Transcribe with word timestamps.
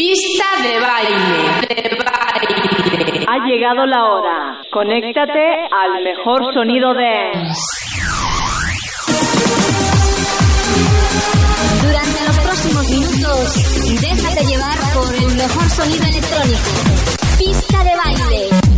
Pista 0.00 0.46
de 0.62 0.80
baile, 0.80 1.18
de 1.68 1.98
baile. 2.02 3.26
Ha 3.28 3.36
llegado 3.46 3.84
la 3.84 4.02
hora. 4.02 4.62
Conéctate 4.72 5.68
al 5.70 6.02
mejor 6.02 6.54
sonido 6.54 6.94
de... 6.94 7.32
Durante 11.82 12.24
los 12.26 12.38
próximos 12.38 12.88
minutos, 12.88 14.00
déjate 14.00 14.44
llevar 14.46 14.78
por 14.94 15.14
el 15.16 15.36
mejor 15.36 15.68
sonido 15.68 16.04
electrónico. 16.06 16.70
Pista 17.38 17.84
de 17.84 17.90
baile. 17.94 18.69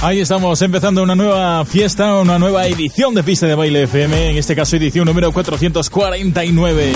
Ahí 0.00 0.20
estamos 0.20 0.62
empezando 0.62 1.02
una 1.02 1.16
nueva 1.16 1.64
fiesta, 1.64 2.14
una 2.14 2.38
nueva 2.38 2.66
edición 2.68 3.14
de 3.14 3.24
Pista 3.24 3.46
de 3.46 3.56
Baile 3.56 3.82
FM, 3.82 4.30
en 4.30 4.36
este 4.36 4.54
caso 4.54 4.76
edición 4.76 5.06
número 5.06 5.32
449. 5.32 6.92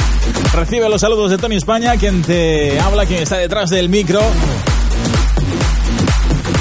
Recibe 0.55 0.89
los 0.89 1.01
saludos 1.01 1.33
de 1.33 1.39
Tony 1.39 1.57
España, 1.57 1.97
quien 1.97 2.23
te 2.23 2.79
habla, 2.79 3.05
quien 3.05 3.21
está 3.21 3.39
detrás 3.39 3.71
del 3.71 3.89
micro 3.89 4.21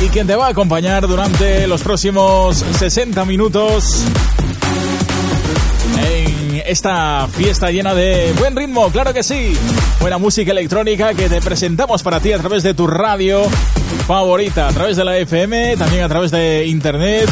y 0.04 0.08
quien 0.08 0.26
te 0.26 0.36
va 0.36 0.48
a 0.48 0.50
acompañar 0.50 1.08
durante 1.08 1.68
los 1.68 1.84
próximos 1.84 2.58
60 2.58 3.24
minutos 3.26 4.04
esta 6.66 7.28
fiesta 7.28 7.72
llena 7.72 7.94
de 7.94 8.34
buen 8.38 8.56
ritmo, 8.56 8.90
claro 8.92 9.14
que 9.14 9.24
sí. 9.24 9.58
Buena 10.00 10.18
música 10.18 10.52
electrónica 10.52 11.14
que 11.14 11.30
te 11.30 11.42
presentamos 11.42 12.04
para 12.04 12.20
ti 12.20 12.34
a 12.34 12.40
través 12.40 12.64
de 12.64 12.74
tu 12.74 12.88
radio 12.88 13.44
favorita, 14.08 14.68
a 14.68 14.72
través 14.74 14.98
de 14.98 15.06
la 15.06 15.18
FM, 15.18 15.78
también 15.78 16.04
a 16.04 16.10
través 16.10 16.32
de 16.32 16.66
internet. 16.68 17.30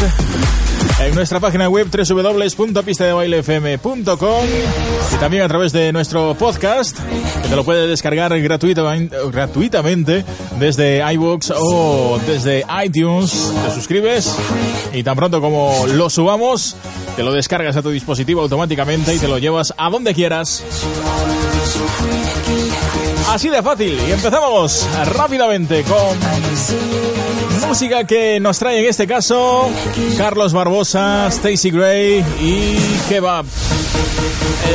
En 1.01 1.15
nuestra 1.15 1.39
página 1.39 1.69
web 1.69 1.87
www.pistadebailefm.com 1.89 4.45
y 5.13 5.17
también 5.17 5.43
a 5.43 5.47
través 5.47 5.71
de 5.71 5.93
nuestro 5.93 6.35
podcast, 6.35 6.99
que 7.41 7.47
te 7.47 7.55
lo 7.55 7.63
puedes 7.63 7.87
descargar 7.87 8.37
gratuitamente, 8.39 10.25
desde 10.59 11.01
iBooks 11.13 11.53
o 11.55 12.19
desde 12.27 12.65
iTunes. 12.83 13.53
Te 13.65 13.71
suscribes 13.73 14.35
y 14.93 15.01
tan 15.03 15.15
pronto 15.15 15.39
como 15.39 15.87
lo 15.87 16.09
subamos, 16.09 16.75
te 17.15 17.23
lo 17.23 17.31
descargas 17.31 17.77
a 17.77 17.81
tu 17.81 17.91
dispositivo 17.91 18.41
automáticamente 18.41 19.15
y 19.15 19.19
te 19.19 19.29
lo 19.29 19.37
llevas 19.37 19.73
a 19.77 19.89
donde 19.89 20.13
quieras. 20.13 20.65
Así 23.29 23.47
de 23.49 23.63
fácil. 23.63 23.97
Y 24.07 24.11
empezamos 24.11 24.85
rápidamente 25.15 25.83
con 25.83 26.17
música 27.67 28.05
que 28.05 28.39
nos 28.39 28.59
trae 28.59 28.79
en 28.79 28.89
este 28.89 29.07
caso 29.07 29.69
Carlos 30.17 30.53
Barbosa, 30.53 31.27
Stacy 31.27 31.71
Gray 31.71 32.23
y 32.41 32.77
Kebab. 33.07 33.45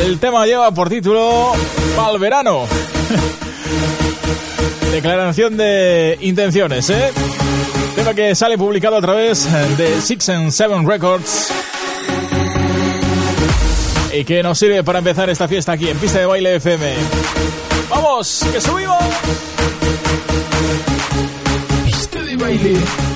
El 0.05 0.19
tema 0.19 0.47
lleva 0.47 0.71
por 0.73 0.89
título 0.89 1.53
Pal 1.97 2.19
verano. 2.19 2.67
Declaración 4.93 5.57
de 5.57 6.19
intenciones, 6.21 6.89
¿eh? 6.91 7.13
Tema 7.97 8.15
que 8.15 8.35
sale 8.35 8.57
publicado 8.57 8.97
a 8.97 9.01
través 9.01 9.49
de 9.77 10.01
Six 10.01 10.29
and 10.29 10.51
Seven 10.51 10.89
Records 10.89 11.49
y 14.13 14.25
que 14.25 14.43
nos 14.43 14.59
sirve 14.59 14.85
para 14.85 15.01
empezar 15.01 15.29
esta 15.29 15.49
fiesta 15.49 15.73
aquí 15.73 15.89
en 15.89 15.99
Pista 15.99 16.21
de 16.21 16.27
Baile 16.27 16.57
FM. 16.57 16.95
¡Vamos! 17.91 18.45
¡Que 18.53 18.61
subimos! 18.61 19.03
Pista 22.45 23.14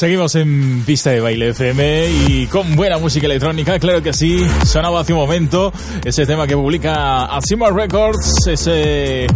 Seguimos 0.00 0.34
en 0.34 0.82
pista 0.86 1.10
de 1.10 1.20
baile 1.20 1.50
FM 1.50 2.10
y 2.26 2.46
con 2.46 2.74
buena 2.74 2.96
música 2.96 3.26
electrónica, 3.26 3.78
claro 3.78 4.02
que 4.02 4.14
sí. 4.14 4.42
Sonaba 4.64 5.00
hace 5.00 5.12
un 5.12 5.18
momento 5.18 5.74
ese 6.02 6.24
tema 6.24 6.46
que 6.46 6.56
publica 6.56 7.26
Asima 7.26 7.68
Records, 7.68 8.46
ese 8.46 9.26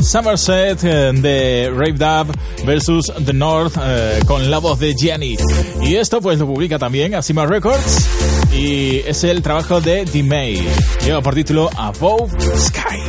Somerset 0.00 0.84
eh, 0.84 1.10
de 1.12 1.72
Rave 1.74 1.94
Dub 1.94 2.36
versus 2.64 3.12
The 3.26 3.32
North 3.32 3.76
eh, 3.84 4.20
con 4.24 4.48
la 4.48 4.58
voz 4.58 4.78
de 4.78 4.94
Gianni. 4.94 5.36
Y 5.80 5.96
esto 5.96 6.20
pues 6.20 6.38
lo 6.38 6.46
publica 6.46 6.78
también 6.78 7.16
Asima 7.16 7.44
Records 7.44 8.08
y 8.54 8.98
es 8.98 9.24
el 9.24 9.42
trabajo 9.42 9.80
de 9.80 10.04
D-May. 10.04 10.64
Lleva 11.04 11.20
por 11.20 11.34
título 11.34 11.68
Above 11.76 12.30
Sky. 12.58 13.00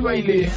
baile. 0.00 0.50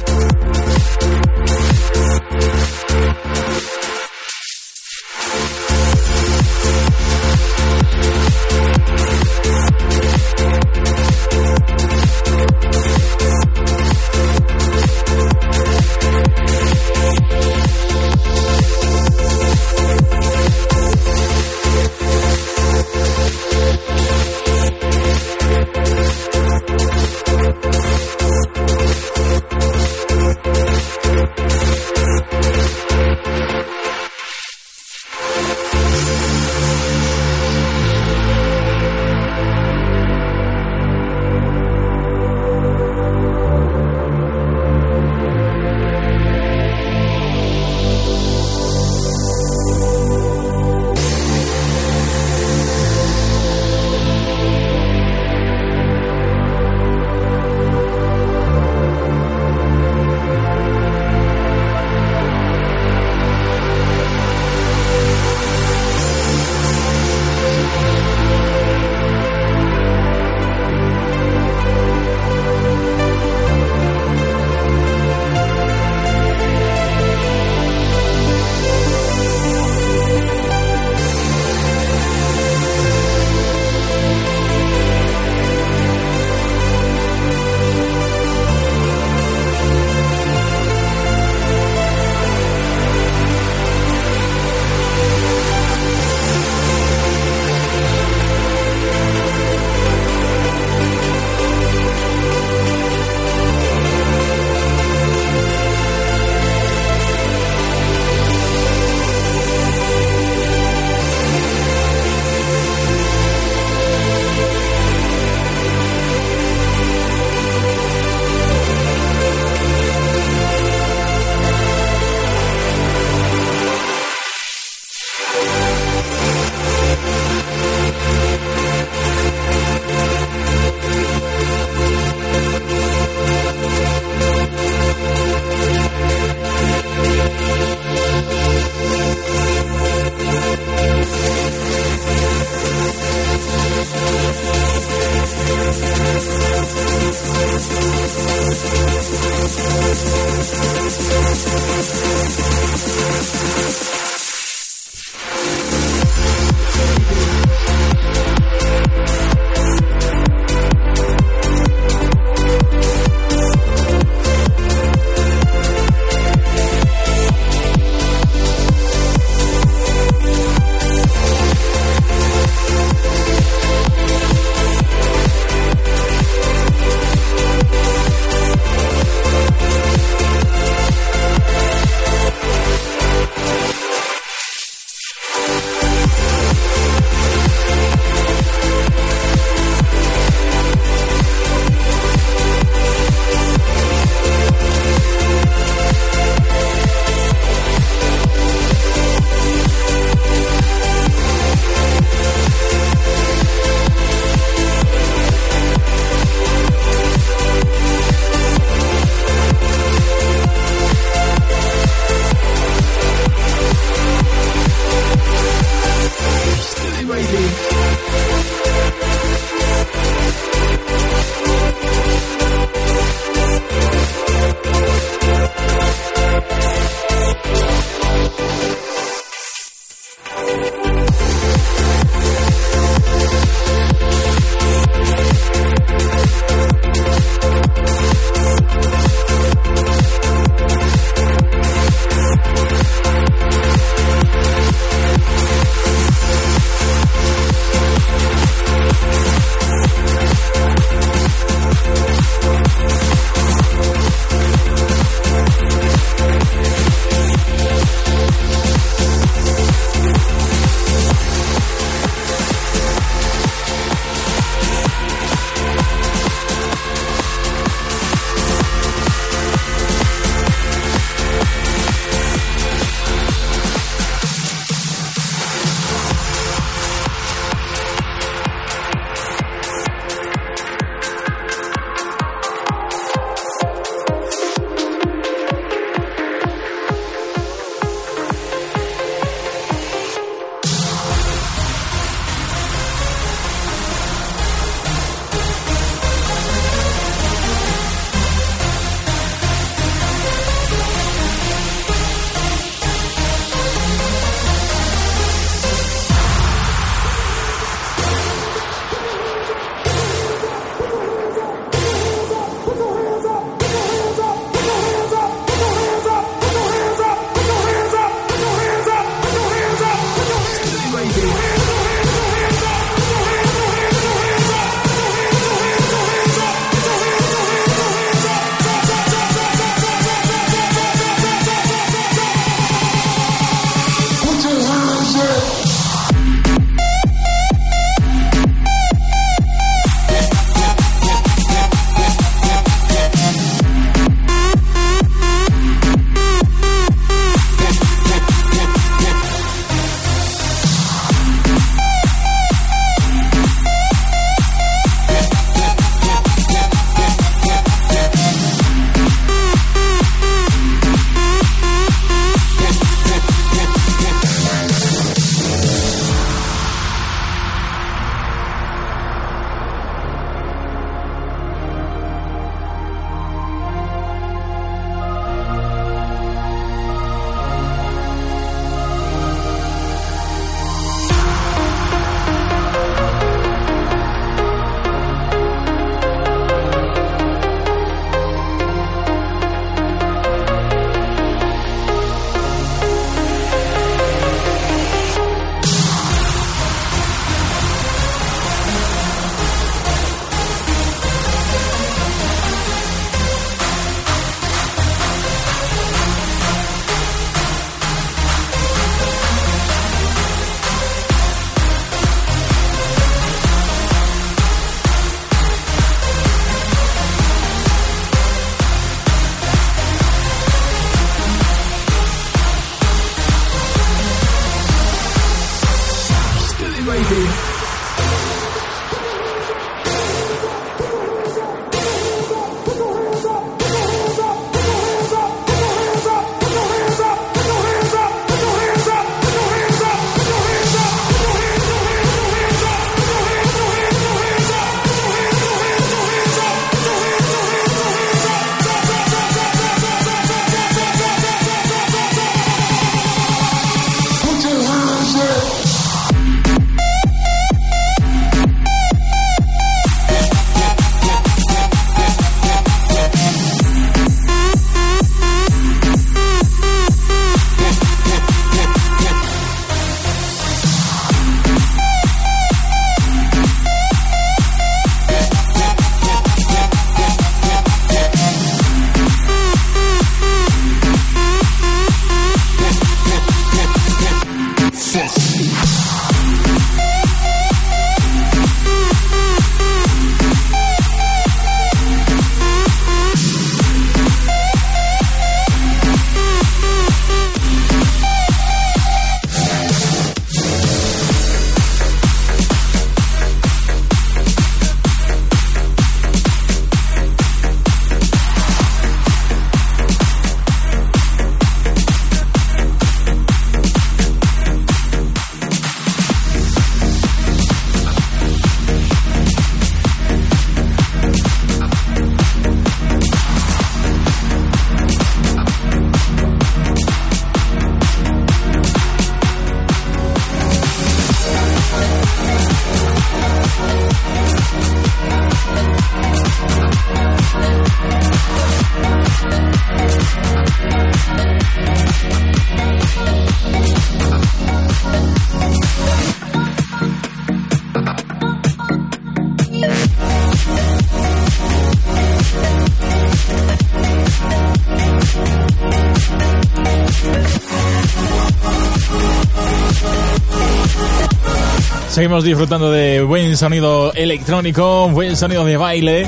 Seguimos 561.98 562.22
disfrutando 562.22 562.70
de 562.70 563.02
buen 563.02 563.36
sonido 563.36 563.92
electrónico, 563.92 564.88
buen 564.88 565.16
sonido 565.16 565.44
de 565.44 565.56
baile. 565.56 566.06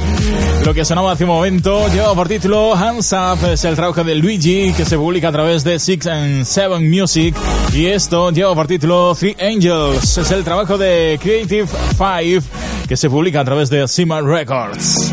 Lo 0.65 0.73
que 0.73 0.85
sonaba 0.85 1.11
hace 1.11 1.25
un 1.25 1.31
momento 1.31 1.89
lleva 1.89 2.15
por 2.15 2.29
título 2.29 2.77
Hands 2.77 3.13
Up, 3.13 3.45
es 3.51 3.65
el 3.65 3.75
trabajo 3.75 4.05
de 4.05 4.15
Luigi 4.15 4.73
que 4.73 4.85
se 4.85 4.97
publica 4.97 5.31
a 5.31 5.33
través 5.33 5.65
de 5.65 5.81
Six 5.81 6.07
and 6.07 6.45
Seven 6.45 6.89
Music. 6.89 7.35
Y 7.75 7.87
esto 7.87 8.31
lleva 8.31 8.55
por 8.55 8.69
título 8.69 9.17
Three 9.17 9.37
Angels, 9.41 10.17
es 10.17 10.31
el 10.31 10.45
trabajo 10.45 10.79
de 10.79 11.19
Creative 11.21 11.67
Five 11.67 12.43
que 12.87 12.97
se 12.97 13.11
publica 13.11 13.41
a 13.41 13.45
través 13.45 13.69
de 13.69 13.89
Sima 13.89 14.21
Records. 14.21 15.13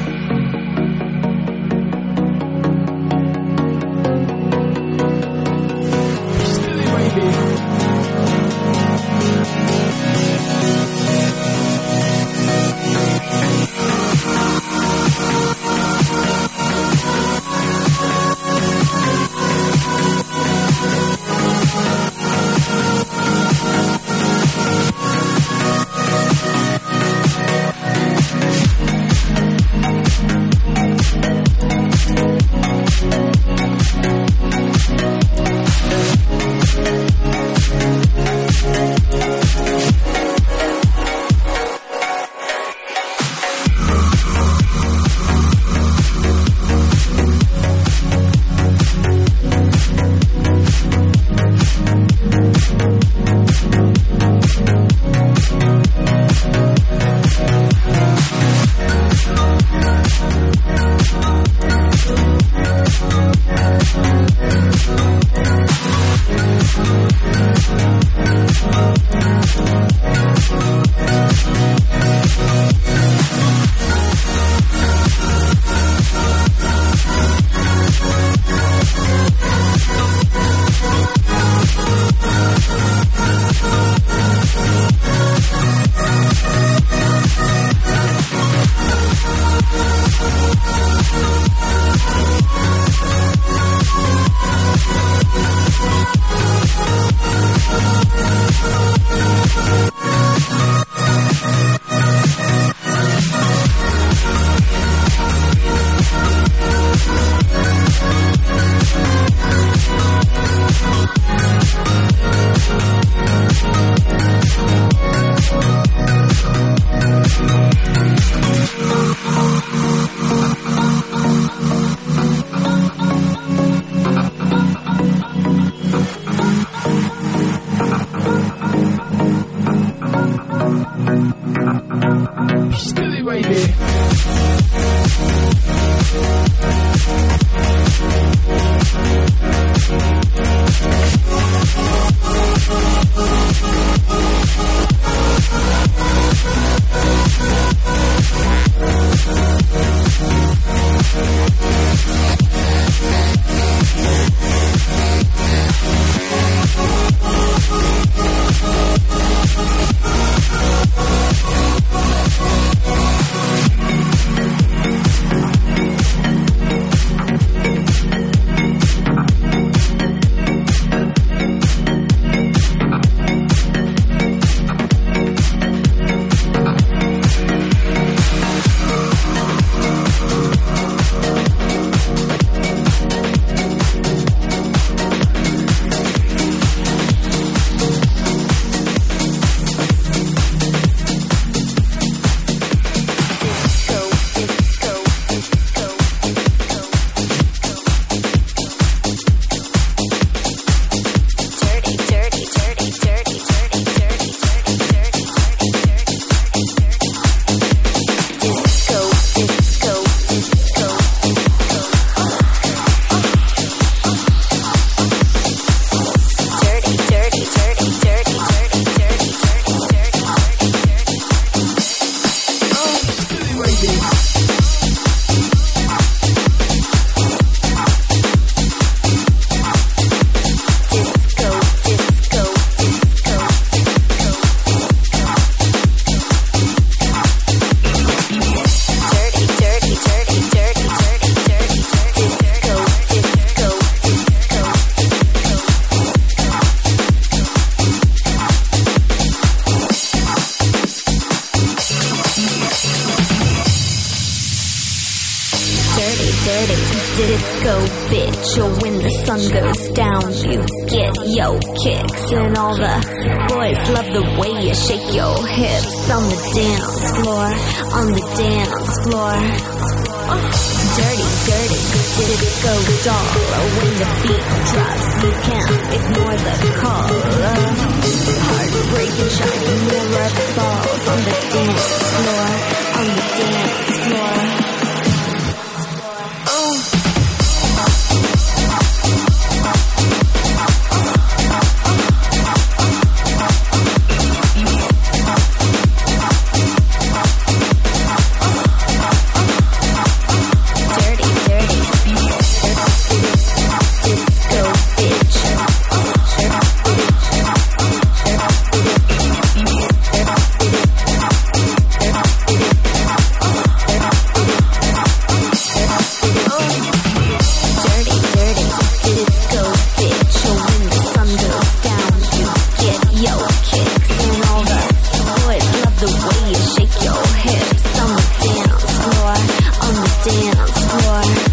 dance 330.28 330.86
floor. 330.86 331.47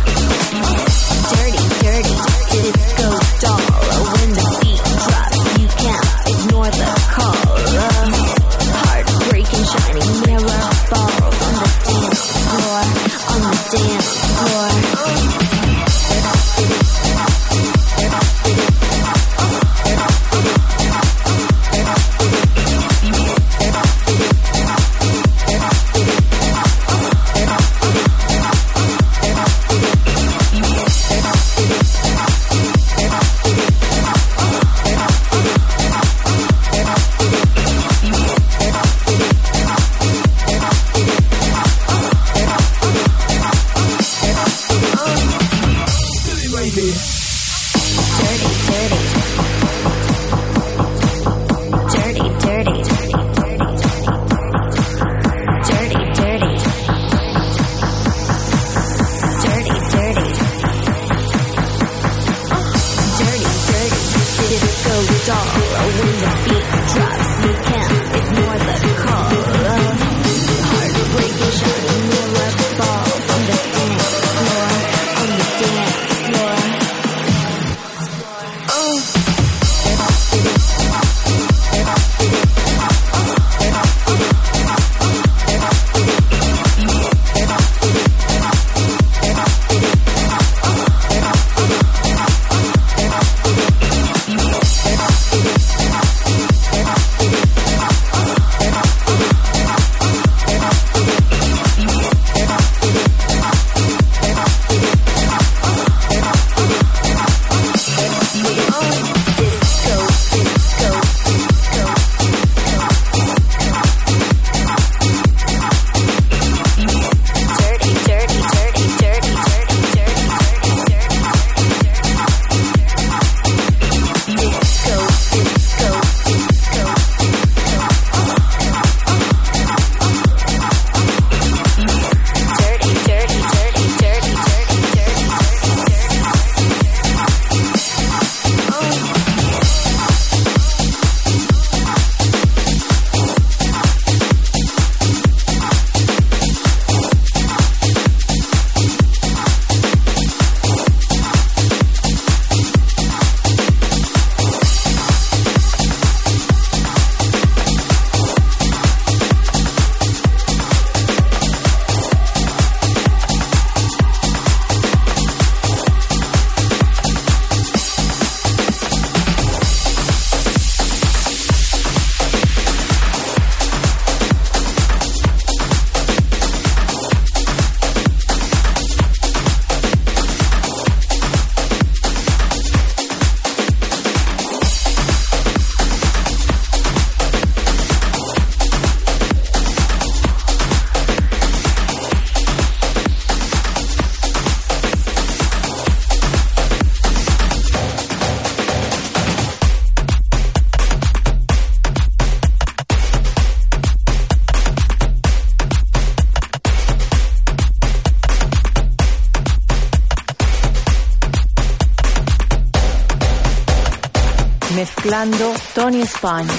Tony 215.75 216.03
España. 216.03 216.53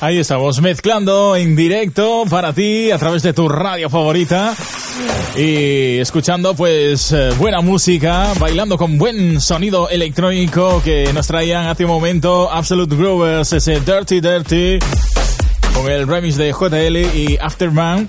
Ahí 0.00 0.18
estamos 0.18 0.60
mezclando 0.60 1.36
en 1.36 1.54
directo 1.54 2.24
para 2.28 2.52
ti 2.52 2.90
a 2.90 2.98
través 2.98 3.22
de 3.22 3.32
tu 3.32 3.48
radio 3.48 3.88
favorita 3.88 4.56
y 5.36 5.98
escuchando 5.98 6.54
pues 6.54 7.12
eh, 7.12 7.30
buena 7.38 7.60
música, 7.60 8.32
bailando 8.40 8.76
con 8.76 8.98
buen 8.98 9.40
sonido 9.40 9.88
electrónico 9.88 10.82
que 10.82 11.12
nos 11.12 11.28
traían 11.28 11.66
hace 11.66 11.84
un 11.84 11.92
momento 11.92 12.50
Absolute 12.50 12.96
Growers, 12.96 13.52
ese 13.52 13.80
Dirty 13.80 14.20
Dirty 14.20 14.78
con 15.74 15.88
el 15.88 16.08
remix 16.08 16.36
de 16.36 16.50
JL 16.50 16.96
y 17.16 17.38
Afterman 17.40 18.08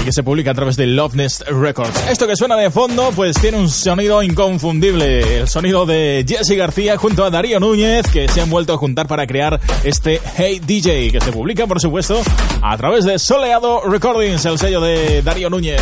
y 0.00 0.04
que 0.04 0.12
se 0.12 0.22
publica 0.22 0.50
a 0.50 0.54
través 0.54 0.76
de 0.76 0.86
Loveness 0.86 1.44
Records. 1.46 2.08
Esto 2.10 2.26
que 2.26 2.36
suena 2.36 2.56
de 2.56 2.70
fondo 2.70 3.10
pues 3.14 3.36
tiene 3.40 3.58
un 3.58 3.68
sonido 3.68 4.22
inconfundible, 4.22 5.40
el 5.40 5.48
sonido 5.48 5.86
de 5.86 6.24
Jesse 6.26 6.56
García 6.56 6.96
junto 6.96 7.24
a 7.24 7.30
Darío 7.30 7.60
Núñez 7.60 8.06
que 8.08 8.28
se 8.28 8.40
han 8.40 8.50
vuelto 8.50 8.74
a 8.74 8.76
juntar 8.76 9.06
para 9.06 9.26
crear 9.26 9.60
este 9.84 10.20
Hey 10.36 10.60
DJ 10.64 11.10
que 11.12 11.20
se 11.20 11.32
publica 11.32 11.66
por 11.66 11.80
supuesto 11.80 12.20
a 12.62 12.76
través 12.76 13.04
de 13.04 13.18
Soleado 13.18 13.82
Recordings, 13.82 14.44
el 14.44 14.58
sello 14.58 14.80
de 14.80 15.22
Darío 15.22 15.50
Núñez. 15.50 15.80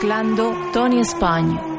Mezclando 0.00 0.54
Tony 0.72 1.00
España. 1.00 1.69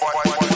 one, 0.00 0.12
one, 0.12 0.36
one. 0.36 0.47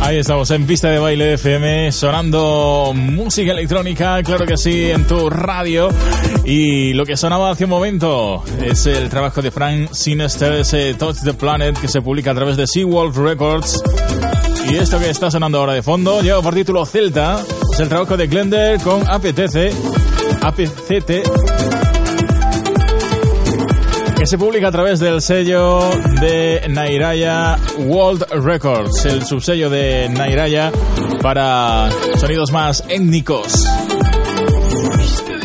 Ahí 0.00 0.18
estamos 0.18 0.52
en 0.52 0.64
pista 0.68 0.88
de 0.88 1.00
baile 1.00 1.34
FM, 1.34 1.90
sonando 1.90 2.92
música 2.94 3.50
electrónica, 3.50 4.22
claro 4.22 4.46
que 4.46 4.56
sí, 4.56 4.90
en 4.90 5.04
tu 5.04 5.28
radio. 5.28 5.88
Y 6.44 6.92
lo 6.92 7.04
que 7.04 7.16
sonaba 7.16 7.50
hace 7.50 7.64
un 7.64 7.70
momento 7.70 8.44
es 8.64 8.86
el 8.86 9.08
trabajo 9.08 9.42
de 9.42 9.50
Frank 9.50 9.90
Sinister, 9.92 10.52
ese 10.52 10.94
Touch 10.94 11.16
the 11.24 11.34
Planet 11.34 11.76
que 11.80 11.88
se 11.88 12.00
publica 12.00 12.30
a 12.30 12.34
través 12.36 12.56
de 12.56 12.68
Seawolf 12.68 13.16
Records. 13.16 13.82
Y 14.70 14.76
esto 14.76 14.98
que 15.00 15.10
está 15.10 15.30
sonando 15.30 15.58
ahora 15.58 15.74
de 15.74 15.82
fondo 15.82 16.22
lleva 16.22 16.40
por 16.40 16.54
título 16.54 16.86
Celta, 16.86 17.44
es 17.74 17.80
el 17.80 17.88
trabajo 17.88 18.16
de 18.16 18.28
Glender 18.28 18.80
con 18.82 19.02
APTC, 19.02 19.72
APCT 20.42 21.10
que 24.16 24.26
se 24.26 24.38
publica 24.38 24.68
a 24.68 24.70
través 24.70 25.00
del 25.00 25.20
sello 25.20 25.80
de 26.20 26.66
Nairaya 26.68 27.58
World 27.78 28.26
Records, 28.44 29.04
el 29.06 29.24
subsello 29.24 29.70
de 29.70 30.08
Nairaya 30.08 30.70
para 31.20 31.90
sonidos 32.16 32.52
más 32.52 32.84
étnicos. 32.88 33.64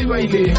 baile. 0.07 0.53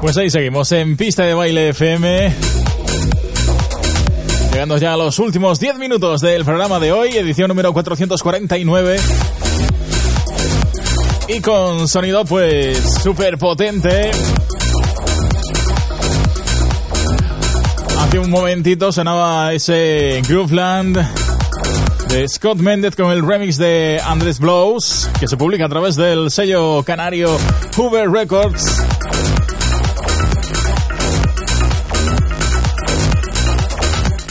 Pues 0.00 0.16
ahí 0.16 0.28
seguimos 0.28 0.70
en 0.72 0.96
Pista 0.96 1.22
de 1.22 1.34
Baile 1.34 1.68
FM. 1.70 2.34
Llegando 4.52 4.76
ya 4.76 4.92
a 4.94 4.96
los 4.96 5.18
últimos 5.18 5.60
10 5.60 5.78
minutos 5.78 6.20
del 6.20 6.44
programa 6.44 6.78
de 6.80 6.92
hoy, 6.92 7.16
edición 7.16 7.48
número 7.48 7.72
449. 7.72 9.00
Y 11.28 11.40
con 11.40 11.88
sonido 11.88 12.24
pues 12.24 12.78
súper 13.02 13.38
potente. 13.38 14.10
Hace 18.04 18.18
un 18.18 18.30
momentito 18.30 18.92
sonaba 18.92 19.54
ese 19.54 20.20
Grooveland 20.28 20.98
de 22.08 22.28
Scott 22.28 22.58
Mendes 22.58 22.94
con 22.94 23.10
el 23.10 23.26
remix 23.26 23.56
de 23.56 23.98
Andrés 24.04 24.38
Blows, 24.38 25.08
que 25.18 25.26
se 25.26 25.38
publica 25.38 25.64
a 25.64 25.68
través 25.70 25.96
del 25.96 26.30
sello 26.30 26.82
canario 26.84 27.30
Hoover 27.76 28.10
Records. 28.10 28.84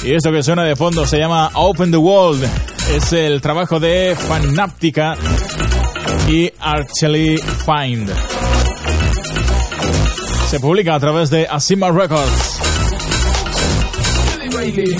Y 0.03 0.13
esto 0.13 0.31
que 0.31 0.43
suena 0.43 0.63
de 0.63 0.75
fondo 0.75 1.07
se 1.07 1.17
llama 1.17 1.49
Open 1.55 1.89
the 1.89 1.97
World. 1.97 2.47
Es 2.91 3.11
el 3.11 3.41
trabajo 3.41 3.79
de 3.79 4.15
Fanaptica 4.15 5.15
y 6.29 6.51
Archely 6.59 7.37
Find. 7.65 8.09
Se 10.49 10.59
publica 10.59 10.93
a 10.93 10.99
través 10.99 11.31
de 11.31 11.47
Asima 11.47 11.89
Records. 11.91 12.52
baby. 14.71 14.95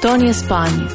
Tony 0.00 0.28
España. 0.28 0.86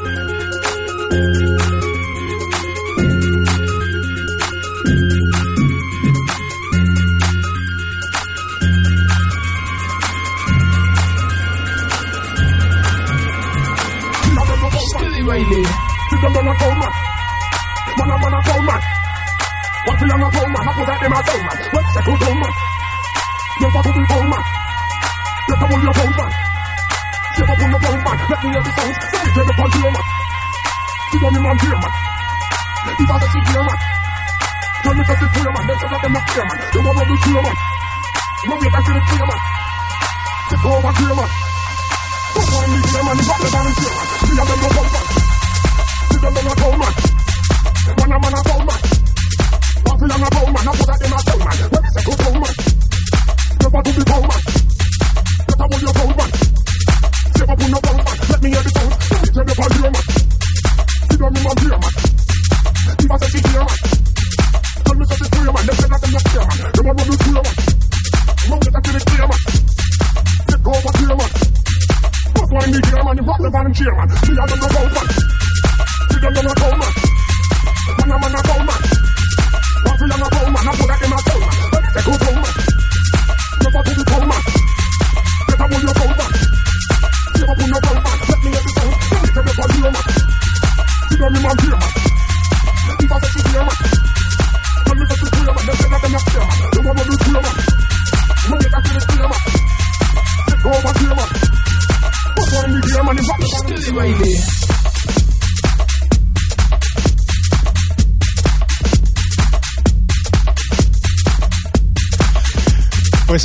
Ground, 25.97 26.17
man. 26.17 26.46
Let 27.57 28.43
me 28.43 28.49
hear 28.53 28.61
the 28.61 28.71
sounds. 28.75 28.97
Let 29.01 29.23
me 29.25 29.29
turn 29.33 29.49
up 29.49 29.57
on 29.57 29.69
your 29.81 29.89
man. 29.89 30.05
See 31.09 31.25
on 31.25 31.33
the 31.33 31.39
man 31.41 31.57
here, 31.57 31.79
man. 31.79 31.93
If 32.87 33.09
I 33.09 33.17
see 33.17 33.43
here, 33.49 33.63
man. 33.65 33.79
Tell 34.83 34.93
me 34.93 35.03
that 35.07 35.17
it's 35.17 35.33
here, 35.33 35.51
man. 35.57 35.63
Then 35.65 35.77
tell 35.81 35.89
them 35.97 36.13
not 36.13 36.25
here, 36.27 36.45
man. 36.45 36.57
You 36.69 36.81
want 36.85 36.97
to 36.97 37.03
be 37.07 37.15
here, 37.17 37.41
man. 37.41 37.57
No 38.45 38.53
wait 38.61 38.75
until 38.77 38.97
it's 38.99 39.09
here, 39.09 39.25
man. 39.25 39.39
Step 40.47 40.65
over 40.67 40.93
here, 41.01 41.15
man. 41.17 41.29
Don't 42.35 42.49
want 42.51 42.67
me 42.67 42.77
here, 42.77 43.03
man. 43.07 43.17
Drop 43.25 43.39
the 43.41 43.47
down 43.47 43.69
here, 43.73 43.93
man. 43.97 44.07
See 44.21 44.35
them 44.37 44.47
them 44.47 44.59
no 44.61 44.69
come, 44.75 44.89
man. 44.93 45.05
See 46.13 46.19
them 46.21 46.33
them 46.37 46.45
no 46.45 46.53
come, 46.61 46.77
man. 46.77 46.93
Man 47.87 48.11
a 48.11 48.17
man 48.19 48.33
a 48.35 48.41
come, 48.43 48.66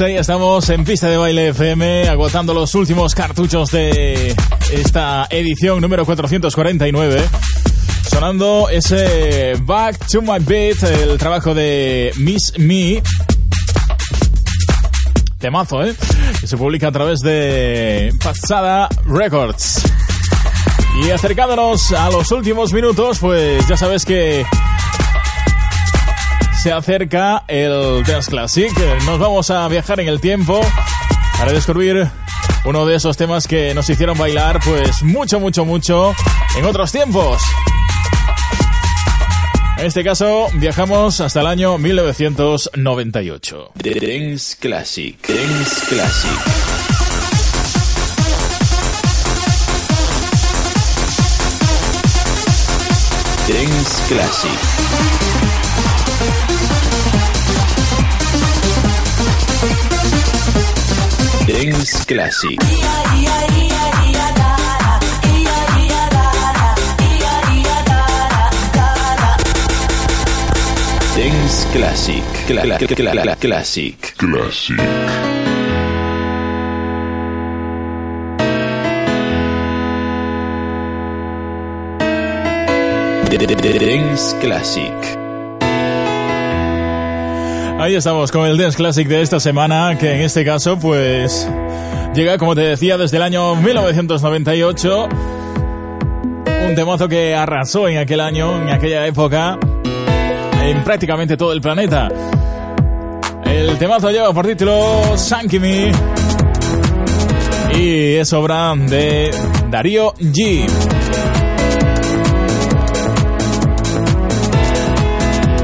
ahí 0.05 0.17
estamos 0.17 0.69
en 0.71 0.85
pista 0.85 1.09
de 1.09 1.17
baile 1.17 1.49
FM, 1.49 2.09
agotando 2.09 2.53
los 2.55 2.75
últimos 2.75 3.15
cartuchos 3.15 3.71
de 3.71 4.35
esta 4.73 5.27
edición 5.31 5.81
número 5.81 6.05
449. 6.05 7.23
Sonando 8.11 8.69
ese 8.69 9.53
Back 9.63 10.07
to 10.09 10.23
My 10.23 10.39
Beat, 10.41 10.83
el 10.83 11.19
trabajo 11.19 11.55
de 11.55 12.13
Miss 12.17 12.53
Me. 12.59 13.03
Temazo, 15.39 15.85
¿eh? 15.85 15.95
Que 16.41 16.47
se 16.47 16.57
publica 16.57 16.89
a 16.89 16.93
través 16.93 17.21
de 17.21 18.13
Pasada 18.23 18.89
Records. 19.05 19.83
Y 21.05 21.11
acercándonos 21.11 21.93
a 21.93 22.11
los 22.11 22.31
últimos 22.33 22.73
minutos, 22.73 23.19
pues 23.19 23.67
ya 23.69 23.77
sabes 23.77 24.05
que 24.05 24.45
se 26.63 26.71
acerca 26.71 27.43
el 27.49 28.05
Dance 28.05 28.31
Classic. 28.31 28.71
Nos 29.05 29.19
vamos 29.19 29.51
a 29.51 29.67
viajar 29.67 29.99
en 29.99 30.07
el 30.07 30.21
tiempo 30.21 30.61
para 31.37 31.51
descubrir 31.51 32.09
uno 32.65 32.87
de 32.87 32.95
esos 32.95 33.17
temas 33.17 33.49
que 33.49 33.75
nos 33.75 33.91
hicieron 33.91 34.17
bailar, 34.17 34.61
pues 34.65 35.03
mucho, 35.03 35.41
mucho, 35.41 35.65
mucho 35.65 36.15
en 36.57 36.65
otros 36.65 36.93
tiempos. 36.93 37.43
En 39.77 39.87
este 39.87 40.05
caso, 40.05 40.47
viajamos 40.55 41.21
hasta 41.21 41.41
el 41.41 41.49
año 41.49 41.79
1998. 41.79 43.73
Dance 43.75 44.57
Classic. 44.61 45.19
Dance 45.27 45.87
Classic. 45.89 46.31
Dance 53.49 54.03
Classic. 54.09 55.62
Dance 61.47 62.05
Classic. 62.07 62.59
Dance 71.15 71.67
Classic. 71.73 72.23
Cla- 72.47 72.63
cla- 72.63 72.79
cla- 72.79 73.11
cla- 73.13 73.37
Classic. 73.37 74.15
Classic. 74.17 74.77
Dance 83.79 84.37
Classic. 84.41 85.22
Ahí 87.83 87.97
estamos 87.97 88.31
con 88.31 88.47
el 88.47 88.57
Dance 88.57 88.77
Classic 88.77 89.09
de 89.09 89.23
esta 89.23 89.41
semana, 89.41 89.99
que 89.99 90.13
en 90.15 90.21
este 90.21 90.45
caso, 90.45 90.79
pues, 90.79 91.51
llega, 92.15 92.39
como 92.39 92.55
te 92.55 92.61
decía, 92.61 92.97
desde 92.97 93.17
el 93.17 93.25
año 93.25 93.57
1998. 93.57 95.09
Un 96.69 96.75
temazo 96.77 97.09
que 97.09 97.35
arrasó 97.35 97.89
en 97.89 97.99
aquel 97.99 98.21
año, 98.21 98.63
en 98.63 98.71
aquella 98.71 99.05
época, 99.05 99.59
en 100.63 100.85
prácticamente 100.85 101.37
todo 101.37 101.53
el 101.53 101.61
planeta. 101.61 102.09
El 103.47 103.77
temazo 103.79 104.13
lleva 104.13 104.33
por 104.33 104.47
título 104.47 105.17
Sankimi 105.17 105.91
y 107.75 108.15
es 108.15 108.33
obra 108.33 108.75
de 108.77 109.33
Darío 109.71 110.15
G. 110.15 111.02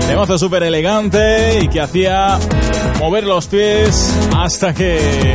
Temazo 0.08 0.38
súper 0.38 0.62
elegante 0.62 1.60
y 1.60 1.68
que 1.68 1.82
hacía 1.82 2.38
mover 2.98 3.24
los 3.24 3.46
pies 3.46 4.10
hasta 4.34 4.72
que 4.72 5.34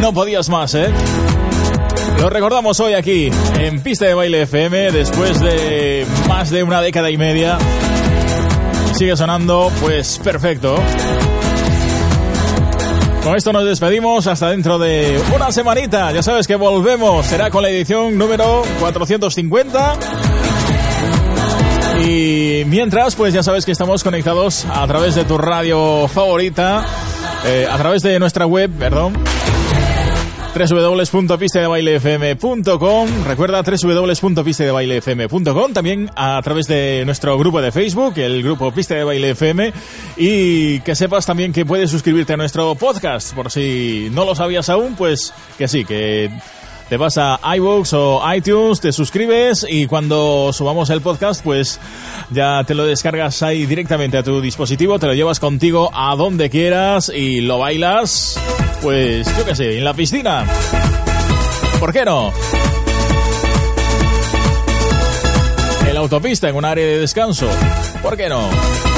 no 0.00 0.12
podías 0.12 0.48
más, 0.48 0.76
¿eh? 0.76 0.88
Lo 2.20 2.30
recordamos 2.30 2.78
hoy 2.78 2.94
aquí 2.94 3.32
en 3.58 3.82
Pista 3.82 4.06
de 4.06 4.14
Baile 4.14 4.42
FM 4.42 4.92
después 4.92 5.40
de 5.40 6.06
más 6.28 6.50
de 6.50 6.62
una 6.62 6.80
década 6.80 7.10
y 7.10 7.18
media. 7.18 7.58
Sigue 8.92 9.16
sonando 9.16 9.72
pues 9.80 10.20
perfecto. 10.22 10.76
Con 13.24 13.34
esto 13.34 13.52
nos 13.52 13.64
despedimos 13.64 14.24
hasta 14.28 14.50
dentro 14.50 14.78
de 14.78 15.20
una 15.34 15.50
semanita. 15.50 16.12
Ya 16.12 16.22
sabes 16.22 16.46
que 16.46 16.54
volvemos. 16.54 17.26
Será 17.26 17.50
con 17.50 17.64
la 17.64 17.70
edición 17.70 18.16
número 18.16 18.62
450. 18.78 20.39
Y 22.04 22.64
mientras, 22.66 23.14
pues 23.14 23.34
ya 23.34 23.42
sabes 23.42 23.64
que 23.64 23.72
estamos 23.72 24.02
conectados 24.02 24.64
a 24.64 24.86
través 24.86 25.14
de 25.14 25.24
tu 25.24 25.38
radio 25.38 26.08
favorita, 26.08 26.84
eh, 27.44 27.66
a 27.70 27.76
través 27.76 28.02
de 28.02 28.18
nuestra 28.18 28.46
web, 28.46 28.70
perdón, 28.78 29.14
www.pistedebailefm.com 30.52 33.24
Recuerda 33.24 33.62
www.pistedebailefm.com 33.62 35.72
También 35.72 36.10
a 36.16 36.42
través 36.42 36.66
de 36.66 37.04
nuestro 37.06 37.38
grupo 37.38 37.62
de 37.62 37.72
Facebook, 37.72 38.18
el 38.18 38.42
grupo 38.42 38.72
Piste 38.72 38.94
de 38.94 39.04
Baile 39.04 39.30
FM. 39.30 39.72
Y 40.16 40.80
que 40.80 40.96
sepas 40.96 41.26
también 41.26 41.52
que 41.52 41.64
puedes 41.64 41.90
suscribirte 41.90 42.32
a 42.32 42.36
nuestro 42.36 42.74
podcast. 42.74 43.32
Por 43.34 43.50
si 43.50 44.08
no 44.12 44.24
lo 44.24 44.34
sabías 44.34 44.68
aún, 44.68 44.96
pues 44.96 45.32
que 45.56 45.68
sí, 45.68 45.84
que 45.84 46.30
te 46.90 46.96
vas 46.96 47.16
a 47.18 47.38
iVoox 47.54 47.92
o 47.92 48.34
iTunes, 48.34 48.80
te 48.80 48.90
suscribes 48.90 49.64
y 49.66 49.86
cuando 49.86 50.52
subamos 50.52 50.90
el 50.90 51.00
podcast, 51.00 51.40
pues 51.44 51.78
ya 52.30 52.64
te 52.64 52.74
lo 52.74 52.84
descargas 52.84 53.44
ahí 53.44 53.64
directamente 53.64 54.18
a 54.18 54.24
tu 54.24 54.40
dispositivo, 54.40 54.98
te 54.98 55.06
lo 55.06 55.14
llevas 55.14 55.38
contigo 55.38 55.92
a 55.94 56.16
donde 56.16 56.50
quieras 56.50 57.08
y 57.08 57.42
lo 57.42 57.60
bailas, 57.60 58.40
pues 58.82 59.24
yo 59.38 59.44
qué 59.44 59.54
sé, 59.54 59.78
en 59.78 59.84
la 59.84 59.94
piscina. 59.94 60.44
¿Por 61.78 61.92
qué 61.92 62.04
no? 62.04 62.32
En 65.86 65.94
la 65.94 66.00
autopista, 66.00 66.48
en 66.48 66.56
un 66.56 66.64
área 66.64 66.84
de 66.84 66.98
descanso. 66.98 67.46
¿Por 68.02 68.16
qué 68.16 68.28
no? 68.28 68.89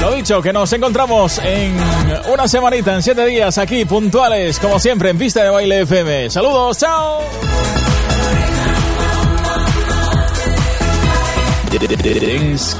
Lo 0.00 0.12
dicho, 0.12 0.40
que 0.40 0.52
nos 0.52 0.72
encontramos 0.72 1.38
en 1.38 1.76
una 2.32 2.46
semanita, 2.46 2.94
en 2.94 3.02
siete 3.02 3.24
días, 3.26 3.58
aquí 3.58 3.84
puntuales, 3.84 4.58
como 4.58 4.78
siempre, 4.78 5.10
en 5.10 5.18
Pista 5.18 5.42
de 5.42 5.50
Baile 5.50 5.80
FM. 5.82 6.30
Saludos, 6.30 6.78
chao. 6.78 7.20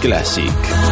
Classic. 0.01 0.88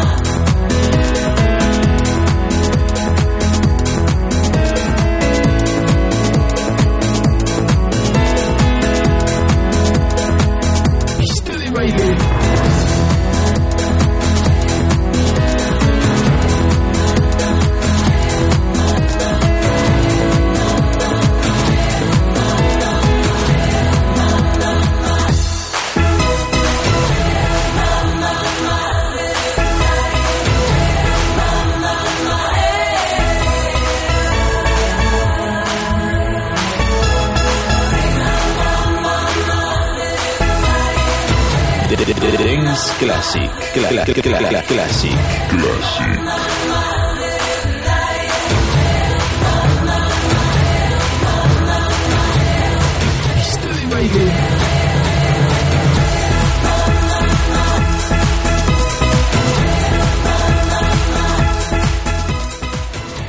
Classic. 43.33 43.51
Cla- 43.73 43.89
cla- 44.05 44.39
cla- 44.49 44.63
Classic. 44.63 45.11
Classic. 45.49 47.27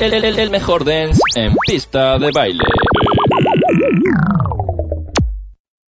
El, 0.01 0.15
el- 0.15 0.39
el 0.39 0.51
mejor 0.51 0.85
dance 0.85 1.21
en 1.35 1.53
pista 1.67 2.19
de 2.19 2.31
baile. 2.31 2.65